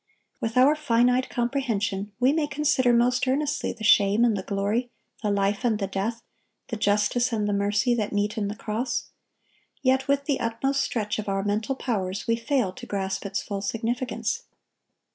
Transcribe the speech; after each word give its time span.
With 0.39 0.57
our 0.57 0.73
finite 0.73 1.29
comprehension 1.29 2.11
we 2.19 2.33
may 2.33 2.47
consider 2.47 2.91
most 2.91 3.27
earnestly 3.27 3.71
the 3.71 3.83
shame 3.83 4.25
and 4.25 4.35
the 4.35 4.41
glory, 4.41 4.89
the 5.21 5.29
life 5.29 5.63
and 5.63 5.77
the 5.77 5.85
death, 5.85 6.23
the 6.69 6.75
justice 6.75 7.31
and 7.31 7.47
the 7.47 7.53
mercy, 7.53 7.93
that 7.93 8.11
meet 8.11 8.35
in 8.35 8.47
the 8.47 8.55
cross; 8.55 9.11
yet 9.83 10.07
with 10.07 10.25
the 10.25 10.39
utmost 10.39 10.81
stretch 10.81 11.19
of 11.19 11.29
our 11.29 11.43
mental 11.43 11.75
powers 11.75 12.25
we 12.25 12.35
fail 12.35 12.71
to 12.73 12.87
grasp 12.87 13.27
its 13.27 13.43
full 13.43 13.61
significance. 13.61 14.41